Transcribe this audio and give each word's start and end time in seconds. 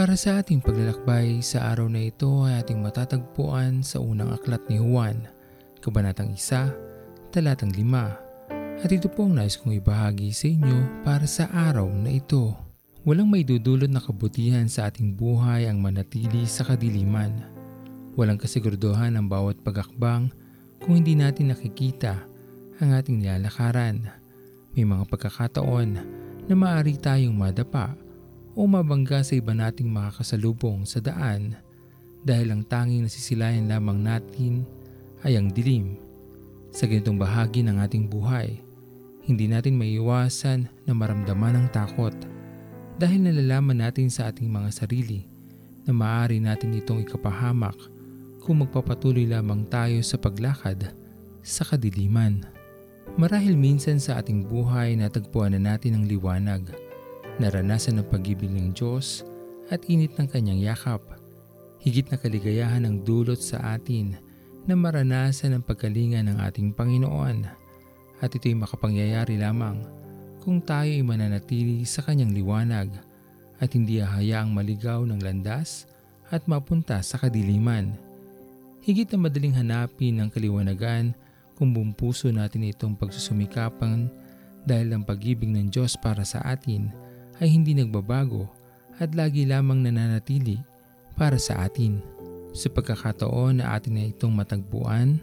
Para 0.00 0.16
sa 0.16 0.40
ating 0.40 0.64
paglalakbay 0.64 1.44
sa 1.44 1.76
araw 1.76 1.84
na 1.92 2.08
ito 2.08 2.48
ay 2.48 2.64
ating 2.64 2.80
matatagpuan 2.80 3.84
sa 3.84 4.00
unang 4.00 4.32
aklat 4.32 4.64
ni 4.72 4.80
Juan, 4.80 5.28
Kabanatang 5.84 6.40
1, 6.40 7.28
Talatang 7.28 7.68
5. 7.68 8.80
At 8.80 8.88
ito 8.88 9.12
po 9.12 9.28
ang 9.28 9.36
nais 9.36 9.60
kong 9.60 9.76
ibahagi 9.76 10.32
sa 10.32 10.48
inyo 10.48 11.04
para 11.04 11.28
sa 11.28 11.52
araw 11.52 11.84
na 11.84 12.16
ito. 12.16 12.56
Walang 13.04 13.28
may 13.28 13.44
dudulot 13.44 13.92
na 13.92 14.00
kabutihan 14.00 14.64
sa 14.72 14.88
ating 14.88 15.20
buhay 15.20 15.68
ang 15.68 15.84
manatili 15.84 16.48
sa 16.48 16.64
kadiliman. 16.64 17.44
Walang 18.16 18.40
kasiguraduhan 18.40 19.20
ang 19.20 19.28
bawat 19.28 19.60
pagakbang 19.60 20.32
kung 20.80 20.96
hindi 20.96 21.12
natin 21.12 21.52
nakikita 21.52 22.24
ang 22.80 22.96
ating 22.96 23.20
nilalakaran. 23.20 24.08
May 24.72 24.88
mga 24.88 25.04
pagkakataon 25.12 25.88
na 26.48 26.54
maaari 26.56 26.96
tayong 26.96 27.36
madapa 27.36 28.08
o 28.54 28.66
mabangga 28.66 29.22
sa 29.22 29.38
iba 29.38 29.54
nating 29.54 29.86
makakasalubong 29.86 30.82
sa 30.82 30.98
daan 30.98 31.54
dahil 32.26 32.52
ang 32.52 32.62
tanging 32.66 33.06
nasisilayan 33.06 33.70
lamang 33.70 34.02
natin 34.02 34.66
ay 35.24 35.38
ang 35.38 35.48
dilim. 35.52 35.96
Sa 36.70 36.86
ganitong 36.86 37.18
bahagi 37.18 37.66
ng 37.66 37.82
ating 37.82 38.06
buhay, 38.06 38.62
hindi 39.26 39.50
natin 39.50 39.78
maiiwasan 39.78 40.70
na 40.86 40.92
maramdaman 40.94 41.58
ang 41.58 41.66
takot 41.70 42.14
dahil 43.00 43.26
nalalaman 43.26 43.80
natin 43.80 44.12
sa 44.12 44.28
ating 44.28 44.46
mga 44.46 44.70
sarili 44.74 45.26
na 45.88 45.96
maaari 45.96 46.38
natin 46.38 46.76
itong 46.76 47.02
ikapahamak 47.02 47.76
kung 48.44 48.62
magpapatuloy 48.62 49.26
lamang 49.26 49.64
tayo 49.68 49.98
sa 50.04 50.20
paglakad 50.20 50.92
sa 51.40 51.62
kadiliman. 51.64 52.44
Marahil 53.18 53.58
minsan 53.58 53.98
sa 53.98 54.22
ating 54.22 54.46
buhay 54.46 54.94
natagpuan 54.94 55.56
na 55.56 55.74
natin 55.74 55.98
ang 55.98 56.04
liwanag 56.06 56.89
naranasan 57.40 57.96
ang 57.96 58.06
pag-ibig 58.12 58.52
ng 58.52 58.76
Diyos 58.76 59.24
at 59.72 59.80
init 59.88 60.12
ng 60.20 60.28
kanyang 60.28 60.60
yakap. 60.60 61.00
Higit 61.80 62.12
na 62.12 62.20
kaligayahan 62.20 62.84
ang 62.84 63.00
dulot 63.00 63.40
sa 63.40 63.80
atin 63.80 64.20
na 64.68 64.76
maranasan 64.76 65.56
ang 65.56 65.64
pagkalinga 65.64 66.20
ng 66.20 66.36
ating 66.44 66.76
Panginoon 66.76 67.48
at 68.20 68.28
ito'y 68.28 68.52
makapangyayari 68.52 69.40
lamang 69.40 69.80
kung 70.44 70.60
tayo 70.60 70.92
ay 70.92 71.00
mananatili 71.00 71.88
sa 71.88 72.04
kanyang 72.04 72.36
liwanag 72.36 72.92
at 73.56 73.72
hindi 73.72 74.04
hahayaang 74.04 74.52
maligaw 74.52 75.00
ng 75.08 75.20
landas 75.24 75.88
at 76.28 76.44
mapunta 76.44 77.00
sa 77.00 77.16
kadiliman. 77.16 77.96
Higit 78.84 79.08
na 79.12 79.28
madaling 79.28 79.56
hanapin 79.56 80.20
ang 80.20 80.28
kaliwanagan 80.28 81.16
kung 81.56 81.72
buong 81.72 81.92
puso 81.92 82.28
natin 82.32 82.68
itong 82.68 82.96
pagsusumikapan 82.96 84.08
dahil 84.64 84.96
ang 84.96 85.04
pag-ibig 85.04 85.48
ng 85.48 85.68
Diyos 85.72 85.96
para 85.96 86.24
sa 86.24 86.40
atin 86.44 86.88
ay 87.40 87.48
hindi 87.48 87.72
nagbabago 87.72 88.46
at 89.00 89.16
lagi 89.16 89.48
lamang 89.48 89.80
nananatili 89.80 90.60
para 91.16 91.40
sa 91.40 91.64
atin. 91.64 92.04
Sa 92.52 92.68
pagkakataon 92.68 93.64
na 93.64 93.72
atin 93.72 93.96
na 93.96 94.04
itong 94.12 94.36
matagpuan, 94.36 95.16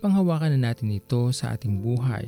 panghawakan 0.00 0.56
na 0.56 0.72
natin 0.72 0.96
ito 0.96 1.28
sa 1.30 1.52
ating 1.52 1.78
buhay 1.84 2.24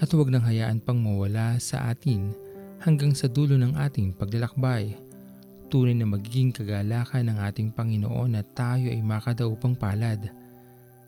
at 0.00 0.08
huwag 0.12 0.32
nang 0.32 0.44
hayaan 0.44 0.80
pang 0.80 0.96
mawala 0.96 1.60
sa 1.60 1.92
atin 1.92 2.32
hanggang 2.80 3.12
sa 3.12 3.28
dulo 3.28 3.60
ng 3.60 3.76
ating 3.76 4.16
paglalakbay. 4.16 4.96
Tunay 5.66 5.98
na 5.98 6.06
magiging 6.06 6.54
kagalakan 6.54 7.26
ng 7.26 7.38
ating 7.42 7.68
Panginoon 7.74 8.38
na 8.38 8.42
tayo 8.46 8.86
ay 8.86 9.02
makadaupang 9.02 9.74
palad 9.74 10.30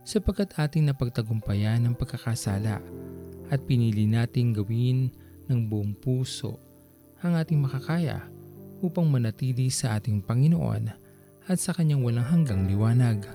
sapagkat 0.03 0.51
ating 0.59 0.89
napagtagumpayan 0.89 1.85
ang 1.85 1.95
pagkakasala 1.95 2.83
at 3.49 3.61
pinili 3.65 4.09
nating 4.09 4.57
gawin 4.57 5.15
ng 5.47 5.61
buong 5.69 5.95
puso 5.95 6.68
ang 7.19 7.35
ating 7.35 7.59
makakaya 7.59 8.23
upang 8.79 9.11
manatili 9.11 9.75
sa 9.75 9.99
ating 9.99 10.23
Panginoon 10.23 10.87
at 11.51 11.59
sa 11.59 11.75
kanyang 11.75 12.07
walang 12.07 12.23
hanggang 12.31 12.63
liwanag. 12.71 13.27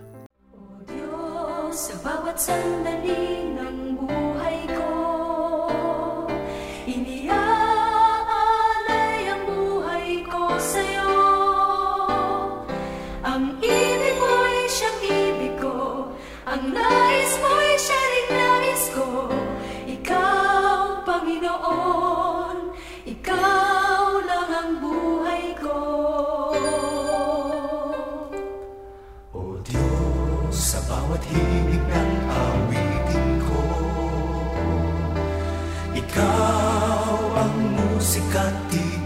O 0.55 0.79
Diyos, 0.87 1.91
sa 1.91 1.95
bawat 1.99 2.39
sandali 2.39 3.51
ng 3.51 3.99
buhay 3.99 4.59
ko, 4.71 4.87
iniaalay 6.87 8.07
ang 9.27 9.43
buhay 9.51 10.23
ko 10.31 10.55
sa'yo. 10.55 11.11
Ang 13.27 13.59
ibig 13.59 14.15
mo'y 14.15 14.63
siyang 14.71 15.01
ibig 15.03 15.59
ko, 15.59 16.07
ang 16.47 16.71
nais 16.71 17.33
mo'y 17.43 17.75
siya 17.75 17.99
rin 17.99 18.27
nais 18.31 18.83
ko. 18.95 19.27
Ikaw, 19.91 21.03
Panginoon, 21.03 22.22
himig 31.31 31.83
ng 31.83 32.13
awitin 32.27 33.27
ko. 33.45 33.63
Ikaw 35.93 37.17
ang 37.39 37.55
musika 37.77 38.47
at 38.49 38.57
titig 38.67 39.03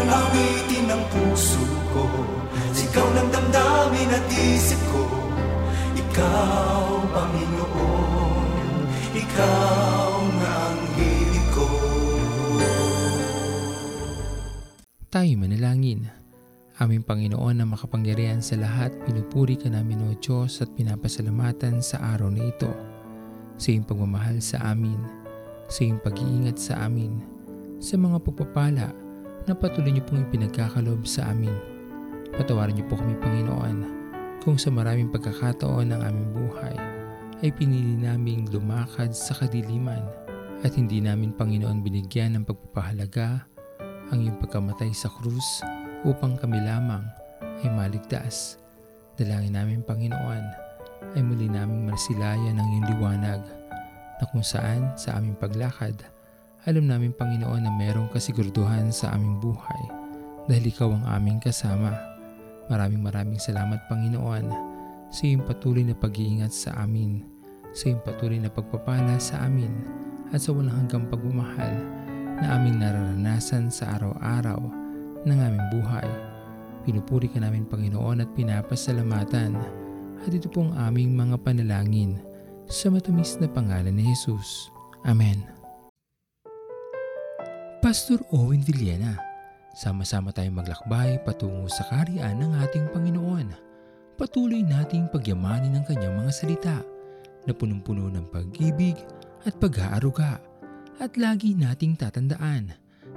ang 0.00 0.08
awitin 0.26 0.84
ng 0.90 1.02
puso 1.12 1.62
ko. 1.94 2.04
Sigaw 2.74 3.06
ng 3.14 3.28
damdamin 3.30 4.10
at 4.10 4.26
isip 4.34 4.80
ko. 4.90 5.04
Ikaw, 5.94 6.84
Panginoon 7.14 8.46
Ikaw 9.14 10.10
nga 10.40 10.54
ang 10.74 10.80
ko. 11.54 11.66
Tayo 15.10 15.32
manalangin. 15.38 16.19
Aming 16.80 17.04
Panginoon 17.04 17.60
na 17.60 17.68
makapangyarihan 17.68 18.40
sa 18.40 18.56
lahat, 18.56 18.88
pinupuri 19.04 19.52
ka 19.52 19.68
namin 19.68 20.00
o 20.00 20.16
Diyos 20.16 20.64
at 20.64 20.72
pinapasalamatan 20.80 21.84
sa 21.84 22.00
araw 22.16 22.32
na 22.32 22.48
ito. 22.48 22.72
Sa 23.60 23.68
iyong 23.68 23.84
pagmamahal 23.84 24.40
sa 24.40 24.64
amin, 24.64 24.96
sa 25.68 25.84
iyong 25.84 26.00
pag-iingat 26.00 26.56
sa 26.56 26.88
amin, 26.88 27.20
sa 27.84 28.00
mga 28.00 28.24
pagpapala 28.24 28.96
na 29.44 29.52
patuloy 29.52 29.92
niyo 29.92 30.08
pong 30.08 30.24
ipinagkakalob 30.24 31.04
sa 31.04 31.28
amin. 31.28 31.52
Patawarin 32.32 32.72
niyo 32.72 32.88
po 32.88 32.96
kami 32.96 33.12
Panginoon 33.20 33.76
kung 34.40 34.56
sa 34.56 34.72
maraming 34.72 35.12
pagkakataon 35.12 35.92
ng 35.92 36.00
aming 36.00 36.32
buhay 36.32 36.76
ay 37.44 37.52
pinili 37.60 37.92
naming 37.92 38.48
lumakad 38.48 39.12
sa 39.12 39.36
kadiliman 39.36 40.00
at 40.64 40.72
hindi 40.80 41.04
namin 41.04 41.36
Panginoon 41.36 41.84
binigyan 41.84 42.40
ng 42.40 42.48
pagpapahalaga 42.48 43.44
ang 44.16 44.24
iyong 44.24 44.40
pagkamatay 44.40 44.96
sa 44.96 45.12
krus 45.12 45.60
upang 46.06 46.36
kami 46.40 46.60
lamang 46.62 47.04
ay 47.60 47.68
maligtas. 47.72 48.56
Dalangin 49.20 49.56
namin 49.56 49.80
Panginoon 49.84 50.44
ay 51.16 51.22
muli 51.24 51.48
naming 51.48 51.88
marsilayan 51.88 52.56
ng 52.56 52.68
iyong 52.76 52.88
liwanag 52.96 53.40
na 54.20 54.24
kung 54.28 54.44
saan 54.44 54.92
sa 54.96 55.16
aming 55.20 55.36
paglakad 55.36 55.96
alam 56.68 56.84
namin 56.84 57.16
Panginoon 57.16 57.64
na 57.64 57.72
mayroong 57.72 58.12
kasiguraduhan 58.12 58.92
sa 58.92 59.16
aming 59.16 59.40
buhay 59.40 59.82
dahil 60.44 60.68
ikaw 60.68 60.92
ang 60.92 61.04
aming 61.08 61.40
kasama. 61.40 61.88
Maraming 62.68 63.00
maraming 63.00 63.40
salamat 63.40 63.80
Panginoon 63.88 64.44
sa 65.08 65.20
iyong 65.24 65.40
patuloy 65.48 65.88
na 65.88 65.96
pag-iingat 65.96 66.52
sa 66.52 66.76
amin, 66.84 67.24
sa 67.72 67.88
iyong 67.88 68.04
patuloy 68.04 68.36
na 68.36 68.52
pagpapala 68.52 69.16
sa 69.16 69.48
amin 69.48 69.72
at 70.36 70.44
sa 70.44 70.52
walang 70.52 70.84
hanggang 70.84 71.08
pagmamahal 71.08 71.80
na 72.44 72.60
aming 72.60 72.76
nararanasan 72.76 73.72
sa 73.72 73.96
araw-araw 73.96 74.79
ng 75.24 75.38
aming 75.38 75.66
buhay. 75.72 76.08
Pinupuri 76.84 77.28
ka 77.28 77.40
namin 77.40 77.68
Panginoon 77.68 78.24
at 78.24 78.30
pinapasalamatan 78.32 79.56
at 80.20 80.30
ito 80.32 80.48
pong 80.48 80.72
aming 80.76 81.12
mga 81.12 81.36
panalangin 81.40 82.20
sa 82.70 82.88
matamis 82.88 83.36
na 83.40 83.48
pangalan 83.48 83.92
ni 83.92 84.04
Jesus. 84.08 84.70
Amen. 85.04 85.42
Pastor 87.80 88.20
Owen 88.36 88.60
Villena, 88.60 89.16
sama-sama 89.72 90.30
tayong 90.36 90.60
maglakbay 90.60 91.16
patungo 91.24 91.64
sa 91.72 91.88
kariyan 91.88 92.36
ng 92.36 92.52
ating 92.60 92.92
Panginoon. 92.92 93.48
Patuloy 94.20 94.60
nating 94.60 95.08
pagyamanin 95.08 95.80
ang 95.80 95.84
kanyang 95.88 96.12
mga 96.20 96.32
salita 96.32 96.76
na 97.48 97.52
punong-puno 97.56 98.12
ng 98.12 98.28
pag-ibig 98.28 99.00
at 99.48 99.56
pag-aaruga 99.56 100.36
at 101.00 101.16
lagi 101.16 101.56
nating 101.56 101.96
tatandaan 101.96 102.76